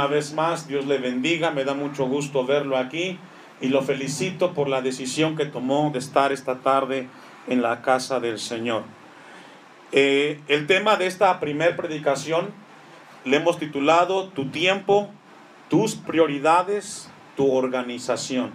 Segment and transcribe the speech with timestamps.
[0.00, 3.18] Una vez más, Dios le bendiga, me da mucho gusto verlo aquí
[3.60, 7.06] y lo felicito por la decisión que tomó de estar esta tarde
[7.48, 8.84] en la casa del Señor.
[9.92, 12.48] Eh, el tema de esta primer predicación
[13.26, 15.10] le hemos titulado Tu tiempo,
[15.68, 18.52] tus prioridades, tu organización.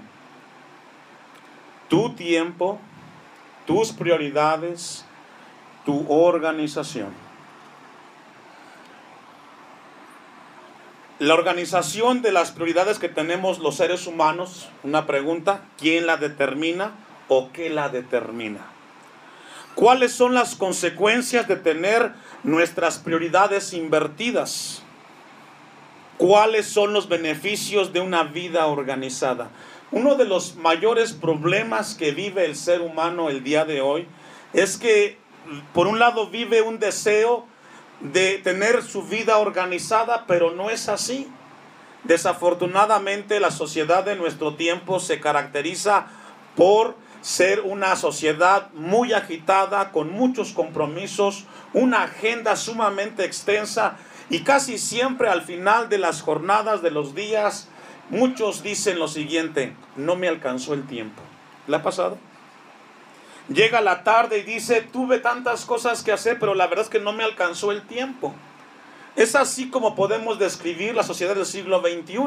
[1.90, 2.80] Tu tiempo,
[3.68, 5.06] tus prioridades,
[5.86, 7.25] tu organización.
[11.20, 16.92] La organización de las prioridades que tenemos los seres humanos, una pregunta, ¿quién la determina
[17.30, 18.60] o qué la determina?
[19.76, 22.12] ¿Cuáles son las consecuencias de tener
[22.44, 24.84] nuestras prioridades invertidas?
[26.18, 29.52] ¿Cuáles son los beneficios de una vida organizada?
[29.92, 34.06] Uno de los mayores problemas que vive el ser humano el día de hoy
[34.52, 35.18] es que
[35.74, 37.48] por un lado vive un deseo
[38.02, 41.28] de tener su vida organizada, pero no es así.
[42.04, 46.08] Desafortunadamente la sociedad de nuestro tiempo se caracteriza
[46.56, 53.98] por ser una sociedad muy agitada, con muchos compromisos, una agenda sumamente extensa
[54.30, 57.68] y casi siempre al final de las jornadas de los días,
[58.12, 61.24] muchos dicen lo siguiente, no me alcanzó el tiempo.
[61.68, 62.20] ¿Le ha pasado?
[63.50, 67.00] Llega la tarde y dice, tuve tantas cosas que hacer, pero la verdad es que
[67.00, 68.34] no me alcanzó el tiempo.
[69.16, 72.18] Es así como podemos describir la sociedad del siglo XXI.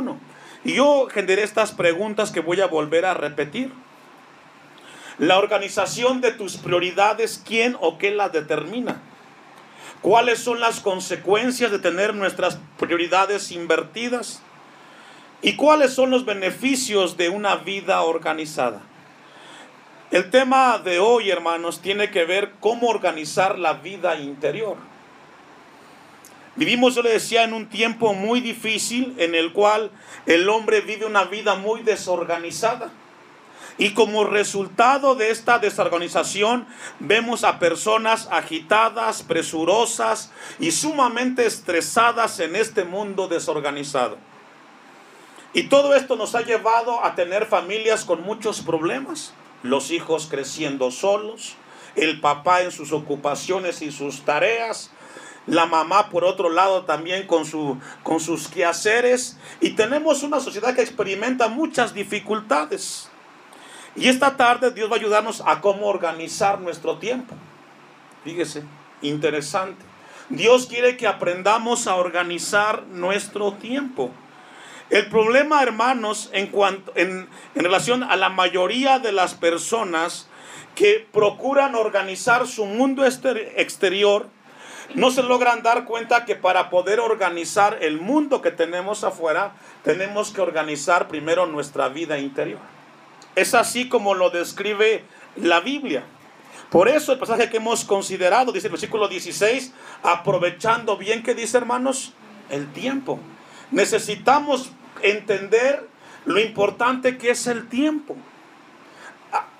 [0.64, 3.72] Y yo generé estas preguntas que voy a volver a repetir.
[5.18, 9.02] La organización de tus prioridades, ¿quién o qué la determina?
[10.00, 14.42] ¿Cuáles son las consecuencias de tener nuestras prioridades invertidas?
[15.42, 18.80] ¿Y cuáles son los beneficios de una vida organizada?
[20.10, 24.78] El tema de hoy, hermanos, tiene que ver cómo organizar la vida interior.
[26.56, 29.90] Vivimos, yo le decía, en un tiempo muy difícil en el cual
[30.24, 32.90] el hombre vive una vida muy desorganizada.
[33.76, 36.66] Y como resultado de esta desorganización,
[37.00, 44.16] vemos a personas agitadas, presurosas y sumamente estresadas en este mundo desorganizado.
[45.52, 50.90] Y todo esto nos ha llevado a tener familias con muchos problemas los hijos creciendo
[50.90, 51.54] solos,
[51.96, 54.90] el papá en sus ocupaciones y sus tareas,
[55.46, 60.74] la mamá por otro lado también con, su, con sus quehaceres y tenemos una sociedad
[60.74, 63.08] que experimenta muchas dificultades.
[63.96, 67.34] Y esta tarde Dios va a ayudarnos a cómo organizar nuestro tiempo.
[68.24, 68.62] Fíjese,
[69.02, 69.84] interesante.
[70.28, 74.10] Dios quiere que aprendamos a organizar nuestro tiempo.
[74.90, 80.28] El problema, hermanos, en, cuanto, en, relación a la mayoría de las personas
[80.74, 84.28] que procuran organizar su mundo exterior,
[84.94, 89.52] no se logran dar cuenta que para poder organizar el mundo que tenemos afuera,
[89.84, 92.60] tenemos que organizar primero nuestra vida interior.
[93.34, 95.04] Es así como lo describe
[95.36, 96.04] la Biblia.
[96.70, 101.58] Por eso el pasaje que hemos considerado, dice el versículo 16, aprovechando bien que dice
[101.58, 102.14] hermanos,
[102.48, 103.20] el tiempo.
[103.70, 104.72] Necesitamos
[105.02, 105.86] entender
[106.24, 108.16] lo importante que es el tiempo.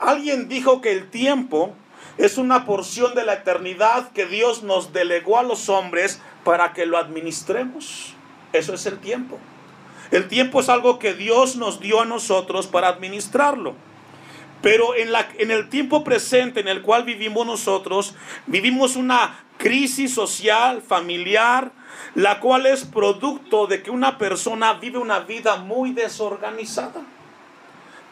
[0.01, 1.75] Alguien dijo que el tiempo
[2.17, 6.87] es una porción de la eternidad que Dios nos delegó a los hombres para que
[6.87, 8.15] lo administremos.
[8.53, 9.39] Eso es el tiempo.
[10.11, 13.75] El tiempo es algo que Dios nos dio a nosotros para administrarlo.
[14.63, 18.15] Pero en, la, en el tiempo presente en el cual vivimos nosotros,
[18.47, 21.71] vivimos una crisis social, familiar,
[22.15, 27.03] la cual es producto de que una persona vive una vida muy desorganizada.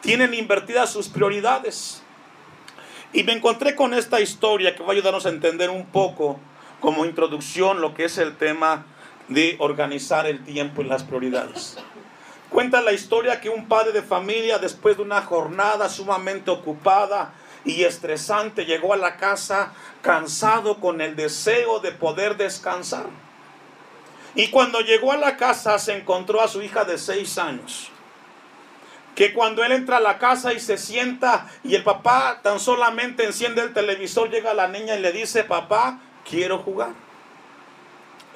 [0.01, 2.01] Tienen invertidas sus prioridades.
[3.13, 6.39] Y me encontré con esta historia que va a ayudarnos a entender un poco
[6.79, 8.85] como introducción lo que es el tema
[9.27, 11.77] de organizar el tiempo y las prioridades.
[12.49, 17.33] Cuenta la historia que un padre de familia, después de una jornada sumamente ocupada
[17.65, 23.07] y estresante, llegó a la casa cansado con el deseo de poder descansar.
[24.37, 27.89] Y cuando llegó a la casa se encontró a su hija de seis años.
[29.15, 33.25] Que cuando él entra a la casa y se sienta y el papá tan solamente
[33.25, 36.91] enciende el televisor, llega la niña y le dice, papá, quiero jugar.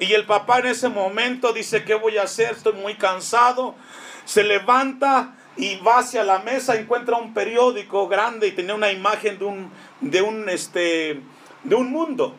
[0.00, 2.50] Y el papá en ese momento dice, ¿qué voy a hacer?
[2.50, 3.76] Estoy muy cansado.
[4.24, 9.38] Se levanta y va hacia la mesa, encuentra un periódico grande y tiene una imagen
[9.38, 11.20] de un, de un, este,
[11.62, 12.34] de un mundo.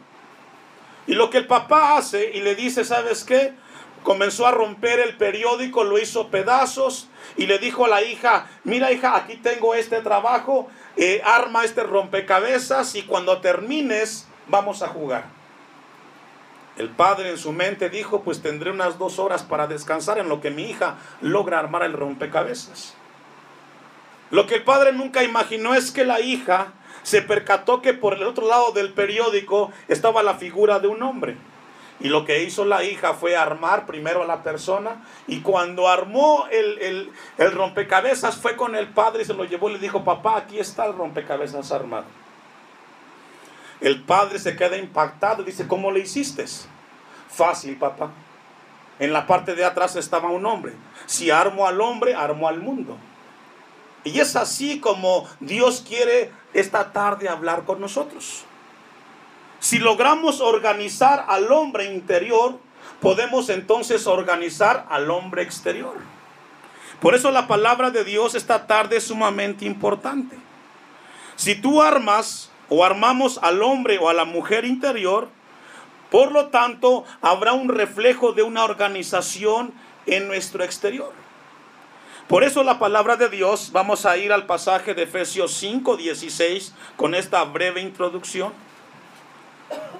[1.07, 3.53] Y lo que el papá hace y le dice, ¿sabes qué?
[4.03, 7.07] Comenzó a romper el periódico, lo hizo pedazos
[7.37, 10.67] y le dijo a la hija, mira hija, aquí tengo este trabajo,
[10.97, 15.25] eh, arma este rompecabezas y cuando termines vamos a jugar.
[16.75, 20.41] El padre en su mente dijo, pues tendré unas dos horas para descansar en lo
[20.41, 22.95] que mi hija logra armar el rompecabezas.
[24.31, 26.73] Lo que el padre nunca imaginó es que la hija
[27.03, 31.37] se percató que por el otro lado del periódico estaba la figura de un hombre.
[32.03, 36.45] Y lo que hizo la hija fue armar primero a la persona y cuando armó
[36.51, 40.35] el, el, rompecabezas fue con el padre y se lo llevó y le dijo, papá,
[40.35, 42.03] aquí está el rompecabezas armado.
[43.79, 46.43] El padre se queda impactado y dice, ¿cómo le hiciste?
[47.29, 48.11] Fácil, papá.
[48.99, 50.73] En la parte de atrás estaba un hombre.
[51.05, 52.97] Si armo al hombre, armo al mundo.
[54.03, 58.43] Y es así como Dios quiere esta tarde hablar con nosotros.
[59.63, 62.59] Si logramos organizar al hombre interior,
[62.99, 65.95] podemos entonces organizar al hombre exterior.
[66.99, 70.35] Por eso la palabra de Dios esta tarde es sumamente importante.
[71.37, 75.29] Si tú armas o armamos al hombre o a la mujer interior,
[76.11, 79.73] por lo tanto habrá un reflejo de una organización
[80.05, 81.13] en nuestro exterior.
[82.27, 86.73] Por eso la palabra de Dios, vamos a ir al pasaje de Efesios 5, 16
[86.97, 88.51] con esta breve introducción.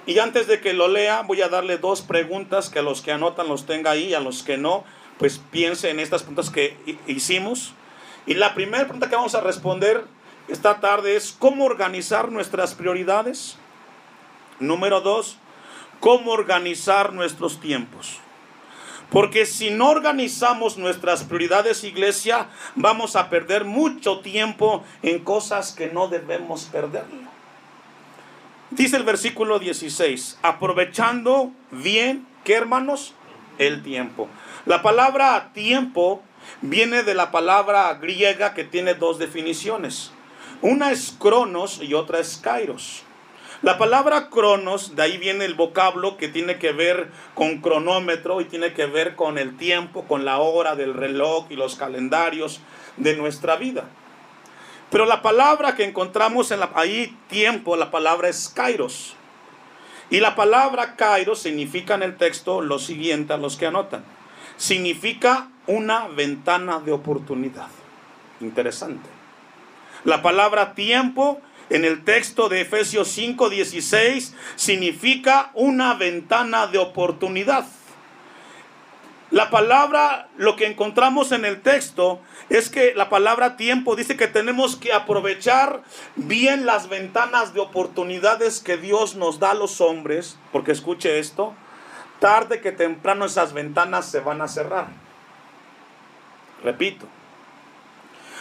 [0.06, 3.12] Y antes de que lo lea, voy a darle dos preguntas que a los que
[3.12, 4.84] anotan los tenga ahí, a los que no,
[5.18, 6.76] pues piense en estas preguntas que
[7.06, 7.72] hicimos.
[8.26, 10.04] Y la primera pregunta que vamos a responder
[10.48, 13.56] esta tarde es cómo organizar nuestras prioridades.
[14.60, 15.38] Número dos,
[16.00, 18.18] cómo organizar nuestros tiempos.
[19.10, 25.88] Porque si no organizamos nuestras prioridades, iglesia, vamos a perder mucho tiempo en cosas que
[25.88, 27.33] no debemos perderlo.
[28.76, 33.14] Dice el versículo 16, aprovechando bien, ¿qué hermanos?
[33.56, 34.28] El tiempo.
[34.66, 36.22] La palabra tiempo
[36.60, 40.10] viene de la palabra griega que tiene dos definiciones.
[40.60, 43.04] Una es cronos y otra es kairos.
[43.62, 48.46] La palabra cronos, de ahí viene el vocablo que tiene que ver con cronómetro y
[48.46, 52.60] tiene que ver con el tiempo, con la hora del reloj y los calendarios
[52.96, 53.84] de nuestra vida.
[54.94, 59.16] Pero la palabra que encontramos en la, ahí tiempo, la palabra es kairos.
[60.08, 64.04] Y la palabra kairos significa en el texto lo siguiente a los que anotan.
[64.56, 67.66] Significa una ventana de oportunidad.
[68.40, 69.08] Interesante.
[70.04, 71.40] La palabra tiempo
[71.70, 77.66] en el texto de Efesios 5:16 significa una ventana de oportunidad.
[79.30, 84.28] La palabra, lo que encontramos en el texto es que la palabra tiempo dice que
[84.28, 85.82] tenemos que aprovechar
[86.14, 91.54] bien las ventanas de oportunidades que Dios nos da a los hombres, porque escuche esto,
[92.20, 94.88] tarde que temprano esas ventanas se van a cerrar.
[96.62, 97.06] Repito,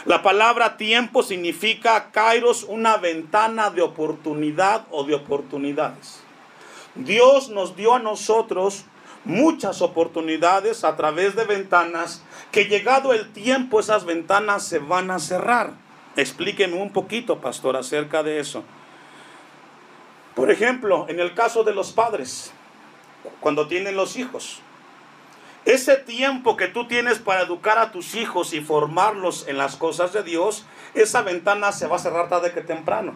[0.06, 6.20] la palabra tiempo significa, Kairos, una ventana de oportunidad o de oportunidades.
[6.96, 8.86] Dios nos dio a nosotros
[9.26, 15.20] muchas oportunidades a través de ventanas que llegado el tiempo esas ventanas se van a
[15.20, 15.74] cerrar.
[16.16, 18.64] Explíqueme un poquito, pastor, acerca de eso.
[20.36, 22.52] Por ejemplo, en el caso de los padres,
[23.40, 24.62] cuando tienen los hijos,
[25.66, 30.12] ese tiempo que tú tienes para educar a tus hijos y formarlos en las cosas
[30.12, 33.14] de Dios, esa ventana se va a cerrar tarde que temprano.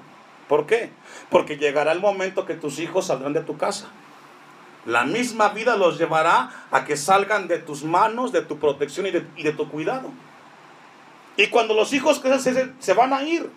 [0.47, 0.91] ¿Por qué?
[1.29, 3.89] Porque llegará el momento que tus hijos saldrán de tu casa.
[4.87, 9.11] La misma vida los llevará a que salgan de tus manos, de tu protección y
[9.11, 10.11] de, tu cuidado.
[11.35, 13.51] Y cuando los hijos crecen, se, se van a ir.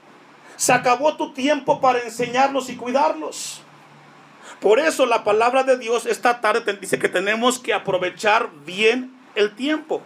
[0.57, 3.63] Se acabó tu tiempo para enseñarlos y cuidarlos.
[4.61, 9.55] Por eso la palabra de Dios esta tarde dice que tenemos que aprovechar bien el
[9.55, 10.03] tiempo.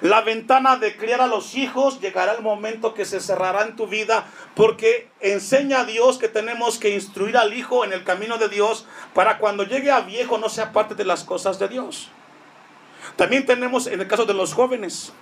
[0.00, 3.86] La ventana de criar a los hijos llegará el momento que se cerrará en tu
[3.86, 8.48] vida porque enseña a Dios que tenemos que instruir al hijo en el camino de
[8.48, 12.08] Dios para cuando llegue a viejo no sea parte de las cosas de Dios.
[13.16, 15.12] También tenemos en el caso de los jóvenes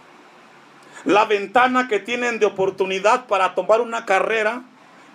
[1.05, 4.63] la ventana que tienen de oportunidad para tomar una carrera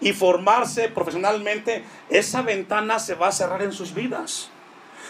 [0.01, 4.49] y formarse profesionalmente, esa ventana se va a cerrar en sus vidas.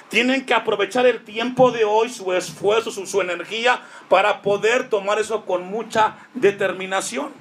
[0.09, 5.45] Tienen que aprovechar el tiempo de hoy, su esfuerzo, su, energía, para poder tomar eso
[5.45, 7.31] con mucha determinación.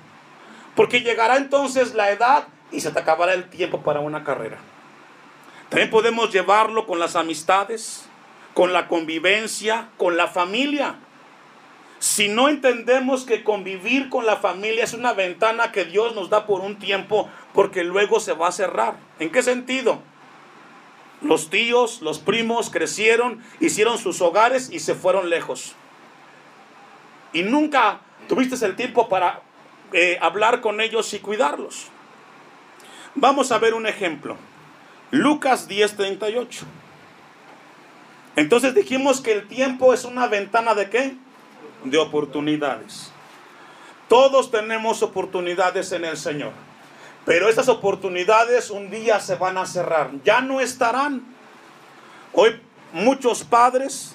[0.75, 4.59] Porque llegará entonces la edad y se te acabará el tiempo para una carrera.
[5.69, 8.09] También podemos llevarlo con las amistades,
[8.55, 10.97] con la convivencia, con la familia.
[11.99, 16.47] Si no entendemos que convivir con la familia es una ventana que Dios nos da
[16.47, 18.95] por un tiempo, porque luego se va a cerrar.
[19.19, 20.03] ¿En qué sentido?
[21.25, 25.75] Los tíos, los primos crecieron, hicieron sus hogares y se fueron lejos.
[27.33, 29.41] Y nunca tuviste el tiempo para
[29.93, 31.87] eh, hablar con ellos y cuidarlos.
[33.15, 34.37] Vamos a ver un ejemplo.
[35.11, 36.65] Lucas 10:38.
[38.37, 41.17] Entonces dijimos que el tiempo es una ventana de qué?
[41.85, 43.13] De oportunidades.
[44.09, 46.53] Todos tenemos oportunidades en el Señor.
[47.25, 50.11] Pero estas oportunidades un día se van a cerrar.
[50.25, 51.25] Ya no estarán.
[52.33, 52.61] Hoy
[52.93, 54.15] muchos padres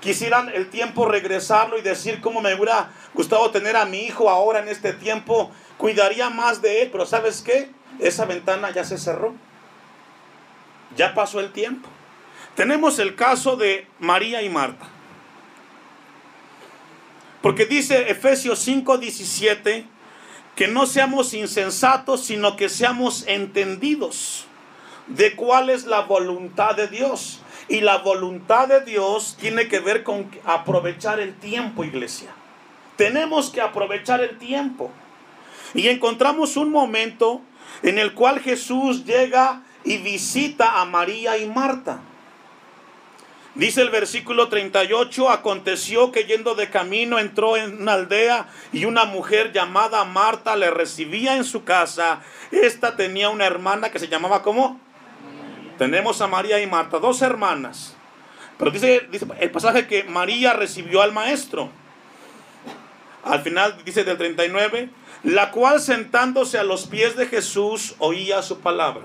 [0.00, 4.58] quisieran el tiempo regresarlo y decir cómo me hubiera gustado tener a mi hijo ahora
[4.58, 5.50] en este tiempo.
[5.78, 6.90] Cuidaría más de él.
[6.92, 7.70] Pero ¿sabes qué?
[7.98, 9.34] Esa ventana ya se cerró.
[10.96, 11.88] Ya pasó el tiempo.
[12.54, 14.86] Tenemos el caso de María y Marta.
[17.40, 19.86] Porque dice Efesios 5:17
[20.54, 24.46] que no seamos insensatos, sino que seamos entendidos
[25.06, 27.40] de cuál es la voluntad de Dios.
[27.68, 32.30] Y la voluntad de Dios tiene que ver con aprovechar el tiempo, iglesia.
[32.96, 34.90] Tenemos que aprovechar el tiempo.
[35.74, 37.40] Y encontramos un momento
[37.82, 42.00] en el cual Jesús llega y visita a María y Marta.
[43.54, 49.04] Dice el versículo 38, aconteció que yendo de camino entró en una aldea y una
[49.04, 52.22] mujer llamada Marta le recibía en su casa.
[52.50, 54.80] Esta tenía una hermana que se llamaba ¿cómo?
[55.76, 57.94] Tenemos a María y Marta, dos hermanas.
[58.56, 61.68] Pero dice, dice el pasaje que María recibió al maestro.
[63.22, 64.88] Al final dice del 39,
[65.24, 69.02] la cual sentándose a los pies de Jesús oía su palabra.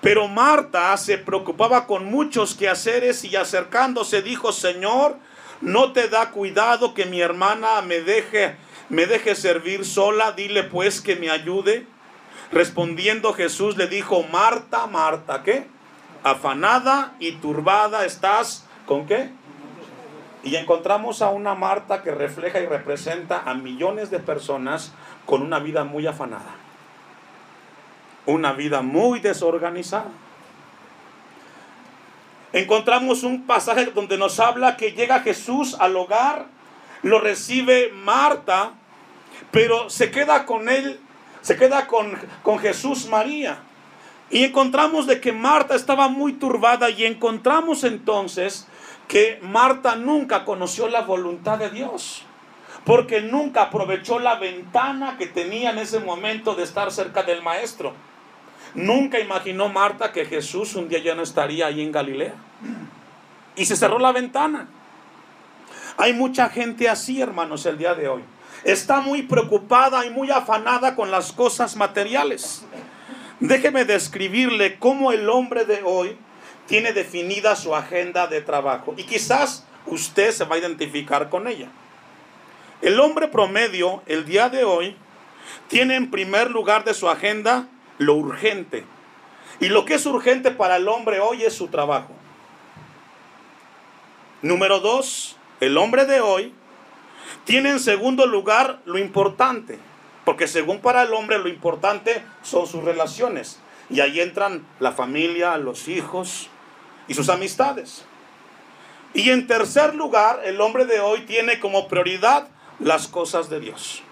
[0.00, 5.16] Pero Marta se preocupaba con muchos quehaceres y acercándose dijo, Señor,
[5.60, 8.54] no te da cuidado que mi hermana me deje,
[8.88, 11.86] me deje servir sola, dile pues que me ayude.
[12.52, 15.66] Respondiendo Jesús le dijo, Marta, Marta, ¿qué?
[16.22, 19.30] Afanada y turbada estás, ¿con qué?
[20.44, 24.92] Y encontramos a una Marta que refleja y representa a millones de personas
[25.26, 26.67] con una vida muy afanada
[28.32, 30.10] una vida muy desorganizada.
[32.52, 36.46] Encontramos un pasaje donde nos habla que llega Jesús al hogar,
[37.02, 38.72] lo recibe Marta,
[39.50, 41.00] pero se queda con él,
[41.40, 43.60] se queda con, con Jesús María.
[44.30, 48.66] Y encontramos de que Marta estaba muy turbada y encontramos entonces
[49.06, 52.24] que Marta nunca conoció la voluntad de Dios,
[52.84, 57.94] porque nunca aprovechó la ventana que tenía en ese momento de estar cerca del maestro.
[58.74, 62.34] Nunca imaginó Marta que Jesús un día ya no estaría ahí en Galilea.
[63.56, 64.68] Y se cerró la ventana.
[65.96, 68.22] Hay mucha gente así, hermanos, el día de hoy.
[68.64, 72.64] Está muy preocupada y muy afanada con las cosas materiales.
[73.40, 76.16] Déjeme describirle cómo el hombre de hoy
[76.66, 78.94] tiene definida su agenda de trabajo.
[78.96, 81.68] Y quizás usted se va a identificar con ella.
[82.82, 84.96] El hombre promedio, el día de hoy,
[85.68, 87.66] tiene en primer lugar de su agenda
[87.98, 88.84] lo urgente.
[89.60, 92.14] Y lo que es urgente para el hombre hoy es su trabajo.
[94.40, 96.54] Número dos, el hombre de hoy
[97.44, 99.78] tiene en segundo lugar lo importante.
[100.24, 103.60] Porque según para el hombre lo importante son sus relaciones.
[103.90, 106.50] Y ahí entran la familia, los hijos
[107.08, 108.04] y sus amistades.
[109.14, 114.02] Y en tercer lugar, el hombre de hoy tiene como prioridad las cosas de Dios.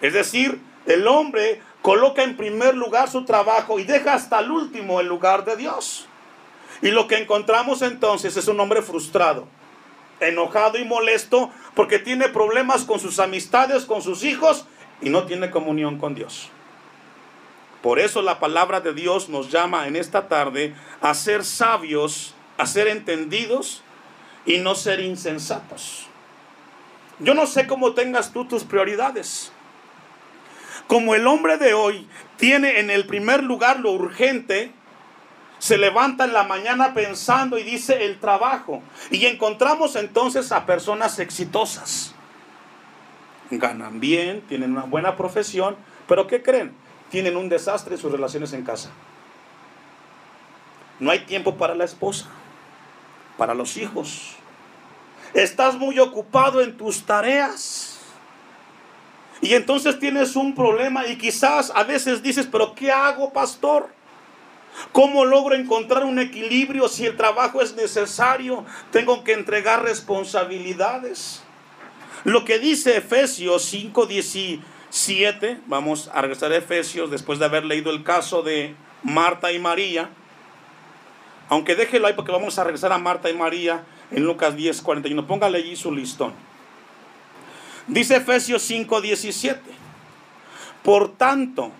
[0.00, 5.00] Es decir, el hombre coloca en primer lugar su trabajo y deja hasta el último
[5.00, 6.06] el lugar de Dios.
[6.82, 9.46] Y lo que encontramos entonces es un hombre frustrado,
[10.20, 14.66] enojado y molesto porque tiene problemas con sus amistades, con sus hijos
[15.00, 16.50] y no tiene comunión con Dios.
[17.82, 22.66] Por eso la palabra de Dios nos llama en esta tarde a ser sabios, a
[22.66, 23.82] ser entendidos
[24.44, 26.06] y no ser insensatos.
[27.18, 29.52] Yo no sé cómo tengas tú tus prioridades.
[30.90, 32.04] Como el hombre de hoy
[32.36, 34.72] tiene en el primer lugar lo urgente,
[35.60, 38.82] se levanta en la mañana pensando y dice el trabajo.
[39.08, 42.12] Y encontramos entonces a personas exitosas.
[43.52, 45.76] Ganan bien, tienen una buena profesión,
[46.08, 46.72] pero ¿qué creen?
[47.08, 48.90] Tienen un desastre en sus relaciones en casa.
[50.98, 52.26] No hay tiempo para la esposa,
[53.38, 54.34] para los hijos.
[55.34, 57.89] Estás muy ocupado en tus tareas.
[59.42, 63.88] Y entonces tienes un problema y quizás a veces dices, pero ¿qué hago, pastor?
[64.92, 68.64] ¿Cómo logro encontrar un equilibrio si el trabajo es necesario?
[68.92, 71.42] Tengo que entregar responsabilidades.
[72.24, 78.02] Lo que dice Efesios 5:17, vamos a regresar a Efesios después de haber leído el
[78.04, 80.10] caso de Marta y María.
[81.48, 85.26] Aunque déjelo ahí porque vamos a regresar a Marta y María en Lucas 10:41.
[85.26, 86.49] Póngale allí su listón.
[87.90, 89.58] Dice Efesios 5:17.
[90.84, 91.72] Por tanto,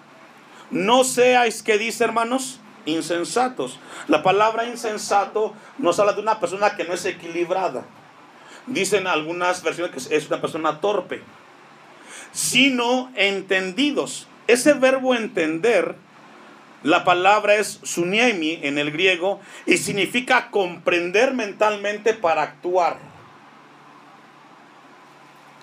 [0.70, 2.58] no seáis, que dice hermanos?
[2.86, 3.78] insensatos.
[4.08, 7.84] La palabra insensato nos habla de una persona que no es equilibrada.
[8.66, 11.22] Dicen algunas versiones que es una persona torpe,
[12.32, 14.26] sino entendidos.
[14.46, 15.94] Ese verbo entender,
[16.82, 23.09] la palabra es suniemi en el griego y significa comprender mentalmente para actuar.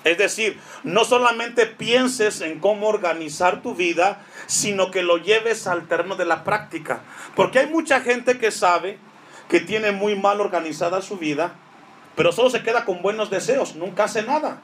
[0.07, 5.87] Es decir, no solamente pienses en cómo organizar tu vida, sino que lo lleves al
[5.87, 7.01] terreno de la práctica.
[7.35, 8.97] Porque hay mucha gente que sabe
[9.49, 11.55] que tiene muy mal organizada su vida,
[12.15, 14.61] pero solo se queda con buenos deseos, nunca hace nada.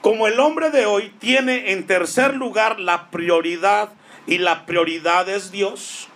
[0.00, 3.90] Como el hombre de hoy tiene en tercer lugar la prioridad
[4.26, 6.08] y la prioridad es Dios,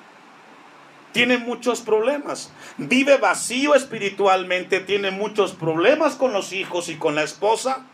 [1.12, 2.52] tiene muchos problemas.
[2.76, 7.86] Vive vacío espiritualmente, tiene muchos problemas con los hijos y con la esposa,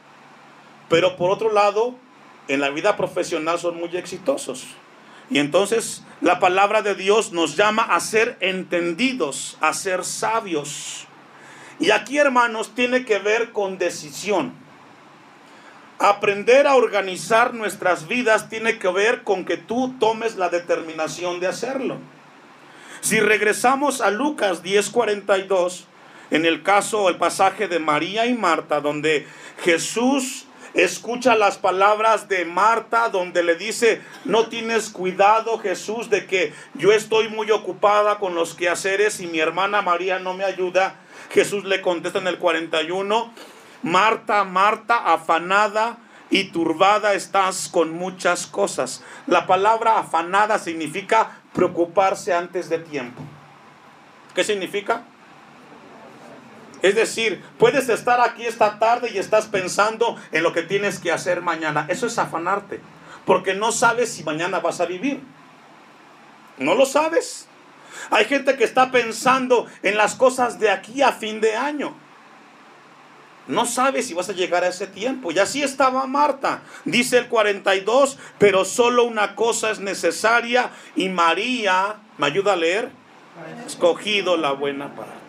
[0.88, 1.94] pero por otro lado,
[2.48, 4.66] en la vida profesional son muy exitosos.
[5.30, 11.06] Y entonces la palabra de Dios nos llama a ser entendidos, a ser sabios.
[11.80, 14.52] Y aquí, hermanos, tiene que ver con decisión.
[15.98, 21.46] Aprender a organizar nuestras vidas tiene que ver con que tú tomes la determinación de
[21.46, 21.98] hacerlo.
[23.00, 25.86] Si regresamos a Lucas 10:42,
[26.30, 29.26] en el caso, el pasaje de María y Marta, donde
[29.62, 36.52] Jesús escucha las palabras de Marta, donde le dice, no tienes cuidado Jesús de que
[36.74, 40.96] yo estoy muy ocupada con los quehaceres y mi hermana María no me ayuda.
[41.30, 43.32] Jesús le contesta en el 41,
[43.82, 45.98] Marta, Marta, afanada
[46.30, 49.04] y turbada estás con muchas cosas.
[49.26, 53.22] La palabra afanada significa preocuparse antes de tiempo.
[54.34, 55.04] ¿Qué significa?
[56.84, 61.12] Es decir, puedes estar aquí esta tarde y estás pensando en lo que tienes que
[61.12, 61.86] hacer mañana.
[61.88, 62.78] Eso es afanarte,
[63.24, 65.22] porque no sabes si mañana vas a vivir.
[66.58, 67.48] No lo sabes.
[68.10, 71.96] Hay gente que está pensando en las cosas de aquí a fin de año.
[73.46, 75.32] No sabes si vas a llegar a ese tiempo.
[75.32, 76.60] Y así estaba Marta.
[76.84, 82.90] Dice el 42, pero solo una cosa es necesaria y María, ¿me ayuda a leer?
[83.66, 85.23] Escogido la buena parte.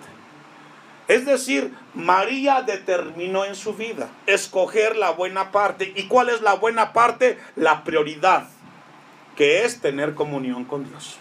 [1.08, 5.94] Es decir, María determinó en su vida escoger la buena parte.
[5.96, 7.38] ¿Y cuál es la buena parte?
[7.56, 8.50] La prioridad,
[9.36, 11.18] que es tener comunión con Dios.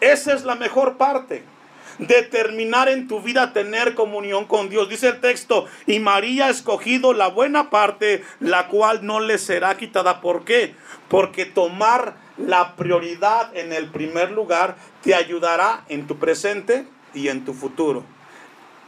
[0.00, 1.44] Esa es la mejor parte
[1.98, 4.88] determinar en tu vida tener comunión con Dios.
[4.88, 9.76] Dice el texto, y María ha escogido la buena parte, la cual no le será
[9.76, 10.20] quitada.
[10.20, 10.74] ¿Por qué?
[11.08, 17.44] Porque tomar la prioridad en el primer lugar te ayudará en tu presente y en
[17.44, 18.04] tu futuro.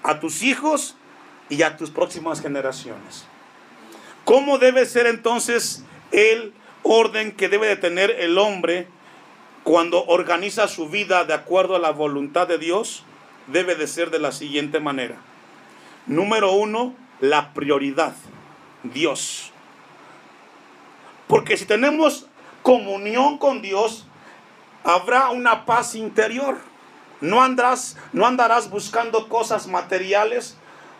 [0.06, 0.96] A tus hijos
[1.48, 3.26] y a tus próximas generaciones.
[4.24, 8.88] ¿Cómo debe ser entonces el orden que debe de tener el hombre
[9.66, 13.02] cuando organiza su vida de acuerdo a la voluntad de Dios,
[13.48, 15.16] debe de ser de la siguiente manera.
[16.06, 18.14] Número uno, la prioridad,
[18.84, 19.50] Dios.
[21.26, 22.28] Porque si tenemos
[22.62, 24.06] comunión con Dios,
[24.84, 26.58] habrá una paz interior.
[27.20, 30.56] No andarás, no andarás buscando cosas materiales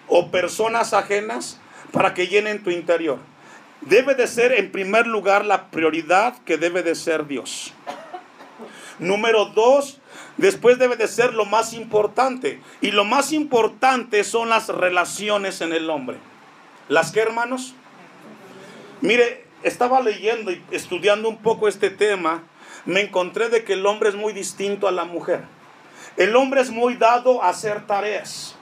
[0.09, 1.61] o personas ajenas
[1.93, 3.19] para que llenen tu interior.
[3.83, 7.75] Debe de ser en primer lugar la prioridad que debe de ser Dios.
[8.99, 10.01] Número dos,
[10.39, 12.61] después debe de ser lo más importante.
[12.81, 16.17] Y lo más importante son las relaciones en el hombre.
[16.89, 17.75] ¿Las que, hermanos?
[19.03, 22.45] Mire, estaba leyendo y estudiando un poco este tema.
[22.87, 25.45] Me encontré de que el hombre es muy distinto a la mujer.
[26.17, 28.57] El hombre es muy dado a hacer tareas.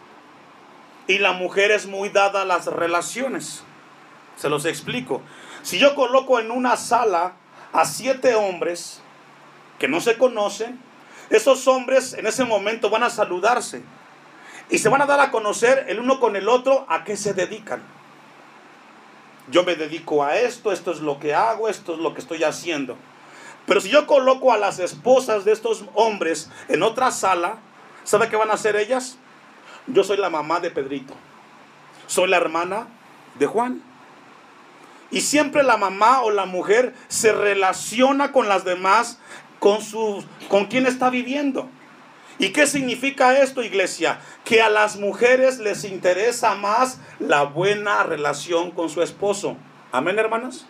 [1.07, 3.63] Y la mujer es muy dada a las relaciones.
[4.37, 5.23] Se los explico.
[5.63, 7.35] Si yo coloco en una sala
[7.73, 9.01] a siete hombres,
[9.79, 10.81] que no se conocen,
[11.31, 13.83] esos hombres en ese momento van a saludarse
[14.71, 17.35] y se van a dar a conocer el uno con el otro a qué se
[17.35, 17.83] dedican.
[19.49, 22.45] Yo me dedico a esto, esto es lo que hago, esto es lo que estoy
[22.45, 22.97] haciendo.
[23.67, 27.59] Pero si yo coloco a las esposas de estos hombres en otra sala,
[28.05, 29.19] ¿sabe qué van a hacer ellas?
[29.87, 31.15] Yo soy la mamá de Pedrito.
[32.07, 32.87] Soy la hermana
[33.39, 33.83] de Juan.
[35.11, 39.19] Y siempre la mamá o la mujer se relaciona con las demás
[39.59, 41.69] con, su, con quién está viviendo.
[42.39, 44.19] ¿Y qué significa esto, iglesia?
[44.45, 49.57] Que a las mujeres les interesa más la buena relación con su esposo.
[49.93, 50.67] Amén, hermanas.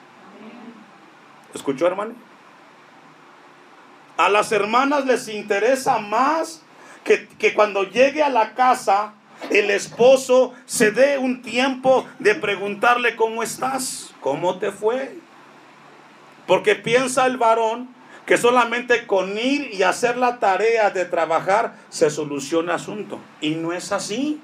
[1.54, 2.14] ¿Escuchó, hermano?
[4.16, 6.62] A las hermanas les interesa más
[7.02, 9.14] que, que cuando llegue a la casa
[9.50, 15.16] el esposo se dé un tiempo de preguntarle cómo estás, cómo te fue.
[16.46, 17.88] Porque piensa el varón
[18.26, 23.20] que solamente con ir y hacer la tarea de trabajar se soluciona el asunto.
[23.40, 24.40] Y no es así.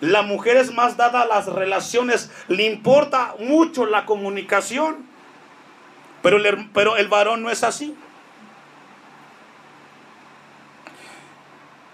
[0.00, 5.04] La mujer es más dada a las relaciones, le importa mucho la comunicación,
[6.22, 6.38] pero
[6.72, 7.96] pero el varón no es así.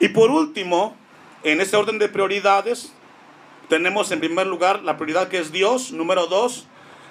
[0.05, 0.95] Y por último,
[1.45, 2.93] en ese orden de prioridades,
[3.71, 6.67] tenemos en primer lugar la prioridad que es Dios, número dos,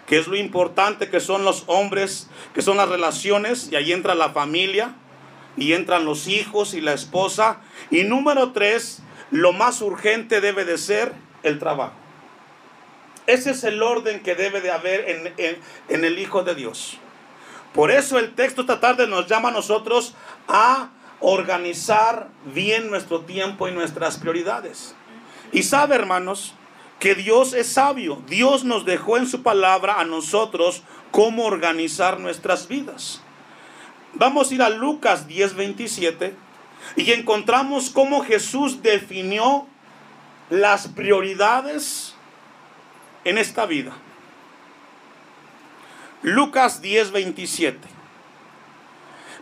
[0.05, 4.13] que es lo importante que son los hombres, que son las relaciones, y ahí entra
[4.13, 4.93] la familia,
[5.57, 7.61] y entran los hijos y la esposa.
[7.89, 9.01] Y número tres,
[9.31, 11.95] lo más urgente debe de ser el trabajo.
[13.25, 16.99] Ese es el orden que debe de haber en, en el Hijo de Dios.
[17.73, 20.13] Por eso el texto esta tarde nos llama a nosotros
[20.47, 20.91] a
[21.23, 24.93] organizar bien nuestro tiempo y nuestras prioridades.
[25.53, 26.53] Y sabe, hermanos,
[26.99, 28.21] que Dios es sabio.
[28.27, 33.21] Dios nos dejó en su palabra a nosotros cómo organizar nuestras vidas.
[34.13, 36.33] Vamos a ir a Lucas 10:27
[36.97, 39.65] y encontramos cómo Jesús definió
[40.49, 42.15] las prioridades
[43.23, 43.93] en esta vida.
[46.21, 47.92] Lucas 10:27.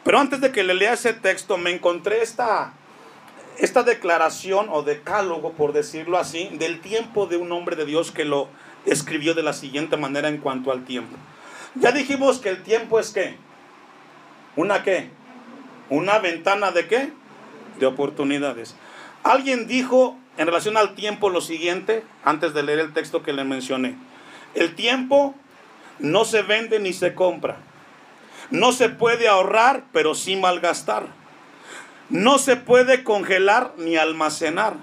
[0.03, 2.73] Pero antes de que le lea ese texto, me encontré esta,
[3.57, 8.25] esta declaración o decálogo, por decirlo así, del tiempo de un hombre de Dios que
[8.25, 8.47] lo
[8.85, 11.15] escribió de la siguiente manera en cuanto al tiempo.
[11.75, 13.37] Ya dijimos que el tiempo es qué?
[14.55, 15.09] ¿Una qué?
[15.89, 17.13] ¿Una ventana de qué?
[17.79, 18.75] De oportunidades.
[19.23, 23.43] Alguien dijo en relación al tiempo lo siguiente, antes de leer el texto que le
[23.43, 23.95] mencioné.
[24.55, 25.35] El tiempo
[25.99, 27.57] no se vende ni se compra.
[28.51, 31.07] No se puede ahorrar, pero sí malgastar.
[32.09, 34.75] No se puede congelar ni almacenar.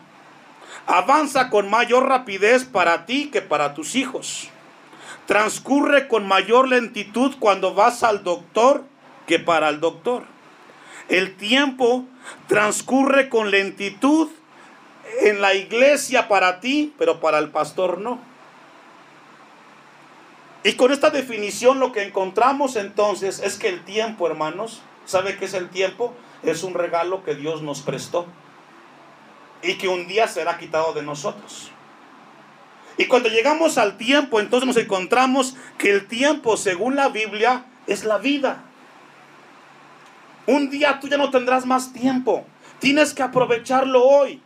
[0.86, 4.48] Avanza con mayor rapidez para ti que para tus hijos.
[5.26, 8.84] Transcurre con mayor lentitud cuando vas al doctor
[9.26, 10.24] que para el doctor.
[11.10, 12.06] El tiempo
[12.46, 14.30] transcurre con lentitud
[15.20, 18.18] en la iglesia para ti, pero para el pastor no.
[20.64, 25.44] Y con esta definición lo que encontramos entonces es que el tiempo, hermanos, ¿sabe qué
[25.44, 26.14] es el tiempo?
[26.42, 28.26] Es un regalo que Dios nos prestó
[29.62, 31.70] y que un día será quitado de nosotros.
[32.96, 38.04] Y cuando llegamos al tiempo, entonces nos encontramos que el tiempo, según la Biblia, es
[38.04, 38.64] la vida.
[40.46, 42.44] Un día tú ya no tendrás más tiempo.
[42.80, 44.42] Tienes que aprovecharlo hoy.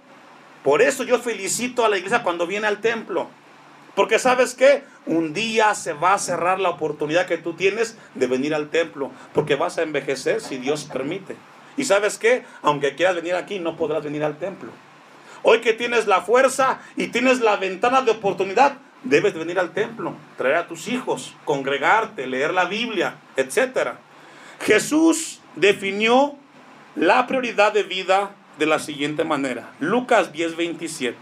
[0.62, 3.28] Por eso yo felicito a la iglesia cuando viene al templo.
[3.94, 4.84] Porque sabes qué?
[5.04, 9.10] Un día se va a cerrar la oportunidad que tú tienes de venir al templo.
[9.34, 11.36] Porque vas a envejecer si Dios permite.
[11.76, 12.44] Y sabes qué?
[12.62, 14.70] Aunque quieras venir aquí, no podrás venir al templo.
[15.42, 20.14] Hoy que tienes la fuerza y tienes la ventana de oportunidad, debes venir al templo,
[20.36, 23.94] traer a tus hijos, congregarte, leer la Biblia, etc.
[24.60, 26.36] Jesús definió
[26.94, 29.70] la prioridad de vida de la siguiente manera.
[29.80, 31.16] Lucas 10:27.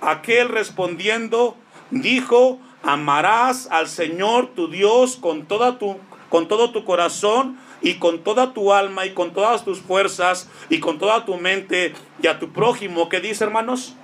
[0.00, 1.56] Aquel respondiendo
[1.90, 8.24] dijo, amarás al Señor tu Dios con, toda tu, con todo tu corazón y con
[8.24, 12.38] toda tu alma y con todas tus fuerzas y con toda tu mente y a
[12.38, 13.08] tu prójimo.
[13.08, 13.94] ¿Qué dice, hermanos?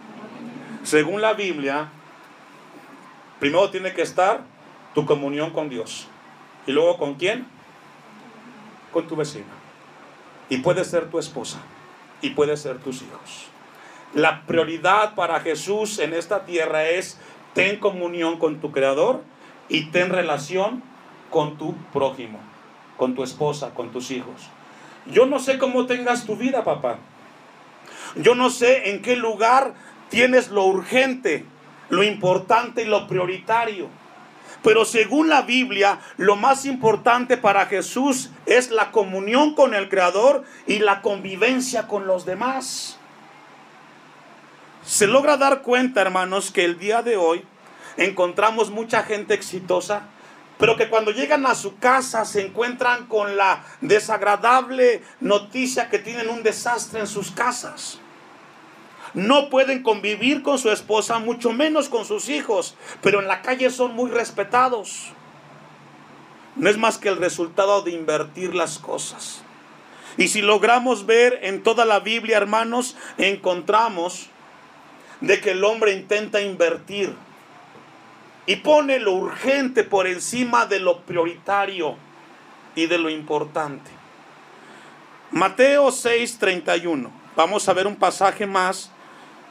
[0.82, 1.90] Según la Biblia,
[3.38, 4.42] primero tiene que estar
[4.94, 6.08] tu comunión con Dios.
[6.66, 7.46] ¿Y luego con quién?
[8.92, 9.46] Con tu vecino.
[10.48, 11.60] Y puede ser tu esposa.
[12.22, 13.46] Y puede ser tus hijos.
[14.12, 17.18] La prioridad para Jesús en esta tierra es
[17.54, 19.22] ten comunión con tu Creador
[19.68, 20.82] y ten relación
[21.30, 22.38] con tu prójimo,
[22.96, 24.48] con tu esposa, con tus hijos.
[25.06, 26.98] Yo no sé cómo tengas tu vida, papá.
[28.16, 29.74] Yo no sé en qué lugar
[30.08, 31.44] tienes lo urgente,
[31.88, 33.88] lo importante y lo prioritario.
[34.62, 40.44] Pero según la Biblia, lo más importante para Jesús es la comunión con el Creador
[40.66, 42.99] y la convivencia con los demás.
[44.84, 47.44] Se logra dar cuenta, hermanos, que el día de hoy
[47.96, 50.04] encontramos mucha gente exitosa,
[50.58, 56.28] pero que cuando llegan a su casa se encuentran con la desagradable noticia que tienen
[56.28, 57.98] un desastre en sus casas.
[59.12, 63.70] No pueden convivir con su esposa, mucho menos con sus hijos, pero en la calle
[63.70, 65.12] son muy respetados.
[66.56, 69.42] No es más que el resultado de invertir las cosas.
[70.16, 74.28] Y si logramos ver en toda la Biblia, hermanos, encontramos
[75.20, 77.14] de que el hombre intenta invertir
[78.46, 81.96] y pone lo urgente por encima de lo prioritario
[82.74, 83.90] y de lo importante.
[85.30, 87.10] Mateo 6:31.
[87.36, 88.90] Vamos a ver un pasaje más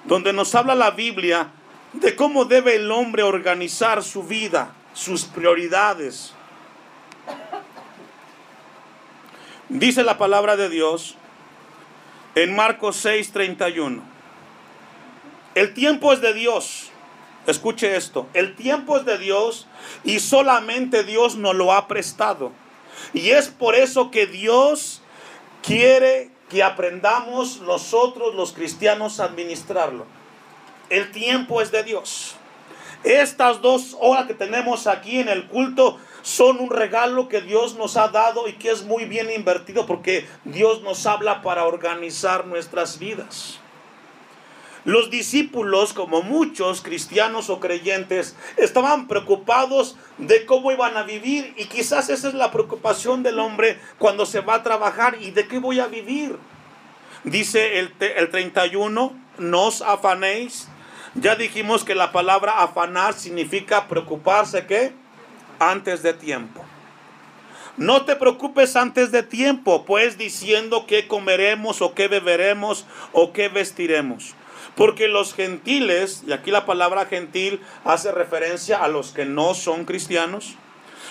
[0.03, 1.51] donde nos habla la Biblia
[1.93, 6.33] de cómo debe el hombre organizar su vida, sus prioridades.
[9.69, 11.15] Dice la palabra de Dios
[12.35, 14.01] en Marcos 6:31.
[15.55, 16.91] El tiempo es de Dios.
[17.47, 18.27] Escuche esto.
[18.33, 19.67] El tiempo es de Dios
[20.03, 22.51] y solamente Dios nos lo ha prestado.
[23.13, 25.01] Y es por eso que Dios
[25.63, 30.05] quiere que aprendamos nosotros los cristianos a administrarlo.
[30.89, 32.35] El tiempo es de Dios.
[33.03, 37.95] Estas dos horas que tenemos aquí en el culto son un regalo que Dios nos
[37.95, 42.99] ha dado y que es muy bien invertido porque Dios nos habla para organizar nuestras
[42.99, 43.58] vidas.
[44.85, 51.65] Los discípulos, como muchos cristianos o creyentes, estaban preocupados de cómo iban a vivir y
[51.65, 55.59] quizás esa es la preocupación del hombre cuando se va a trabajar y de qué
[55.59, 56.37] voy a vivir.
[57.23, 60.69] Dice el, el 31, no os afanéis
[61.15, 64.93] ya dijimos que la palabra afanar significa preocuparse ¿qué?
[65.59, 66.63] Antes de tiempo.
[67.77, 73.47] No te preocupes antes de tiempo, pues diciendo qué comeremos o qué beberemos o qué
[73.49, 74.35] vestiremos.
[74.79, 79.83] Porque los gentiles, y aquí la palabra gentil hace referencia a los que no son
[79.83, 80.55] cristianos,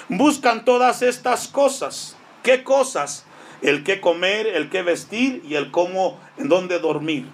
[0.08, 2.16] buscan todas estas cosas.
[2.42, 3.26] ¿Qué cosas?
[3.60, 7.26] El qué comer, el qué vestir y el cómo, en dónde dormir.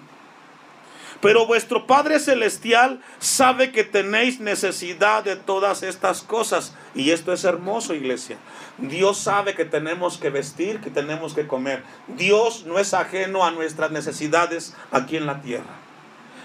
[1.21, 6.75] Pero vuestro Padre Celestial sabe que tenéis necesidad de todas estas cosas.
[6.93, 8.35] Y esto es hermoso, iglesia.
[8.77, 11.81] Dios sabe que tenemos que vestir, que tenemos que comer.
[12.07, 15.84] Dios no es ajeno a nuestras necesidades aquí en la tierra.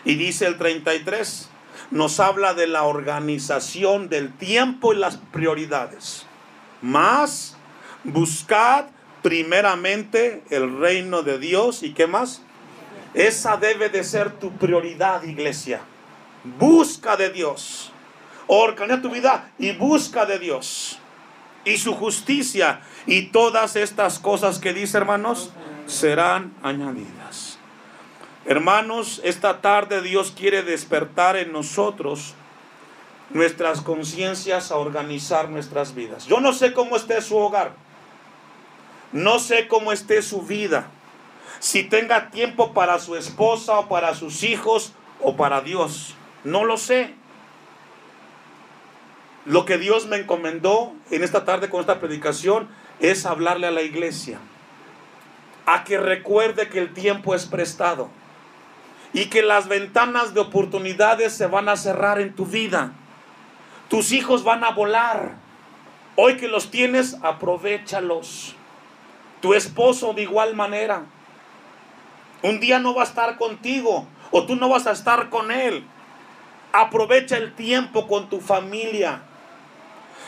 [0.04, 1.48] Y dice el 33,
[1.90, 6.26] nos habla de la organización del tiempo y las prioridades.
[6.82, 7.56] Más,
[8.04, 8.86] buscad
[9.22, 12.42] primeramente el reino de Dios y qué más?
[13.14, 15.80] Esa debe de ser tu prioridad, iglesia.
[16.44, 17.92] Busca de Dios.
[18.46, 20.98] Organiza tu vida y busca de Dios.
[21.64, 22.80] Y su justicia.
[23.06, 25.50] Y todas estas cosas que dice, hermanos,
[25.86, 27.49] serán añadidas.
[28.46, 32.34] Hermanos, esta tarde Dios quiere despertar en nosotros
[33.30, 36.26] nuestras conciencias a organizar nuestras vidas.
[36.26, 37.72] Yo no sé cómo esté su hogar.
[39.12, 40.88] No sé cómo esté su vida
[41.58, 46.14] si tenga tiempo para su esposa o para sus hijos o para Dios.
[46.42, 47.14] No lo sé.
[49.44, 52.68] Lo que Dios me encomendó en esta tarde con esta predicación
[53.00, 54.38] es hablarle a la iglesia.
[55.66, 58.10] A que recuerde que el tiempo es prestado.
[59.12, 62.92] Y que las ventanas de oportunidades se van a cerrar en tu vida.
[63.88, 65.34] Tus hijos van a volar.
[66.16, 68.54] Hoy que los tienes, aprovechalos.
[69.40, 71.04] Tu esposo de igual manera.
[72.42, 75.84] Un día no va a estar contigo o tú no vas a estar con él.
[76.72, 79.22] Aprovecha el tiempo con tu familia.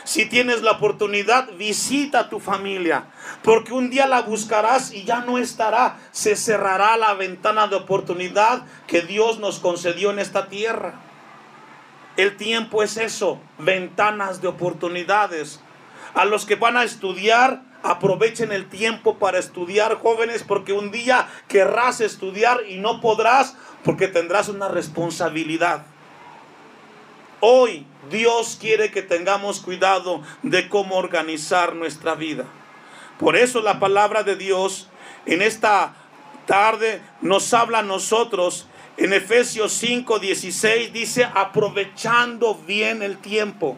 [0.03, 3.05] Si tienes la oportunidad, visita a tu familia,
[3.41, 5.97] porque un día la buscarás y ya no estará.
[6.11, 10.95] Se cerrará la ventana de oportunidad que Dios nos concedió en esta tierra.
[12.17, 15.61] El tiempo es eso, ventanas de oportunidades.
[16.13, 21.27] A los que van a estudiar, Aprovechen el tiempo para estudiar, jóvenes, porque un día
[21.49, 25.85] querrás estudiar y no podrás porque tendrás una responsabilidad.
[27.45, 32.45] Hoy Dios quiere que tengamos cuidado de cómo organizar nuestra vida.
[33.19, 34.87] Por eso la palabra de Dios
[35.25, 35.93] en esta
[36.45, 38.69] tarde nos habla a nosotros.
[38.95, 43.75] En Efesios 5, 16 dice, aprovechando bien el tiempo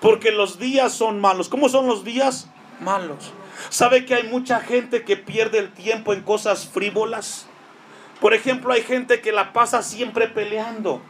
[0.00, 1.48] porque los días son malos.
[1.48, 2.50] ¿Cómo son los días?
[2.80, 3.32] Malos.
[3.68, 7.46] ¿Sabe que hay mucha gente que pierde el tiempo en cosas frívolas?
[8.20, 11.00] Por ejemplo, hay gente que la pasa siempre peleando.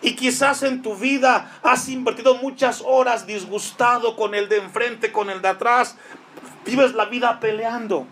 [0.00, 5.30] Y quizás en tu vida has invertido muchas horas disgustado con el de enfrente, con
[5.30, 5.96] el de atrás.
[6.64, 8.06] Vives la vida peleando.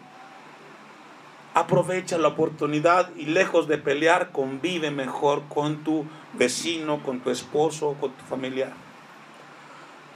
[1.55, 7.96] Aprovecha la oportunidad y lejos de pelear, convive mejor con tu vecino, con tu esposo,
[7.99, 8.72] con tu familiar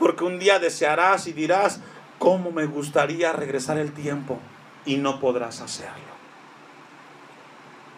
[0.00, 1.82] porque un día desearás y dirás,
[2.18, 4.38] ¿cómo me gustaría regresar el tiempo?
[4.86, 6.09] Y no podrás hacerlo.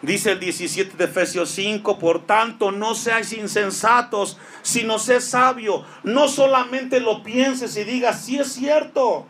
[0.03, 5.85] Dice el 17 de Efesios 5, por tanto no seáis insensatos, sino sé sabio.
[6.03, 9.25] No solamente lo pienses y digas, si es cierto,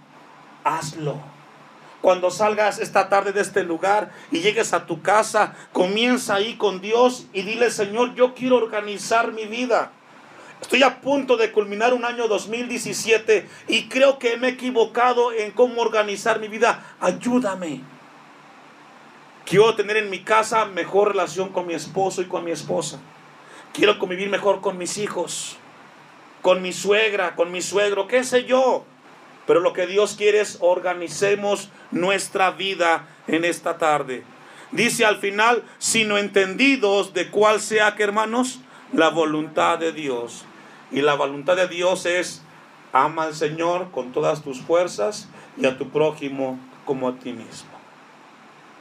[0.63, 1.21] hazlo.
[2.01, 6.81] Cuando salgas esta tarde de este lugar y llegues a tu casa, comienza ahí con
[6.81, 9.91] Dios y dile, Señor, yo quiero organizar mi vida.
[10.59, 15.51] Estoy a punto de culminar un año 2017 y creo que me he equivocado en
[15.51, 16.95] cómo organizar mi vida.
[16.99, 17.92] Ayúdame.
[19.45, 22.99] Quiero tener en mi casa mejor relación con mi esposo y con mi esposa.
[23.73, 25.57] Quiero convivir mejor con mis hijos,
[26.41, 28.85] con mi suegra, con mi suegro, qué sé yo.
[29.45, 34.23] Pero lo que Dios quiere es organicemos nuestra vida en esta tarde.
[34.71, 38.59] Dice al final, sino entendidos de cuál sea que hermanos,
[38.93, 40.45] la voluntad de Dios.
[40.91, 42.43] Y la voluntad de Dios es,
[42.93, 45.27] ama al Señor con todas tus fuerzas
[45.57, 47.72] y a tu prójimo como a ti mismo.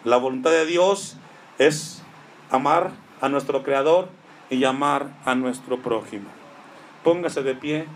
[0.05, 1.17] La voluntad de Dios
[1.59, 2.03] es
[2.51, 4.09] amar a nuestro Creador
[4.51, 6.29] y amar a nuestro prójimo.
[7.05, 7.87] Póngase de pie.